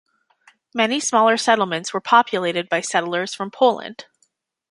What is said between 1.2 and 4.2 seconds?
settlements were populated by settlers from Poland.